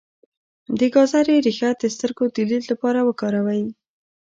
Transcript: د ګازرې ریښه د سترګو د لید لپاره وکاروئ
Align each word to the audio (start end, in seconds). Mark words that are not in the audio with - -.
د 0.79 0.81
ګازرې 0.95 1.35
ریښه 1.45 1.69
د 1.81 1.83
سترګو 1.95 2.25
د 2.35 2.37
لید 2.49 2.63
لپاره 2.71 2.99
وکاروئ 3.07 3.61